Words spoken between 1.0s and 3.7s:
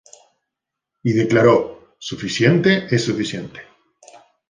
Y declaró: "Suficiente es suficiente.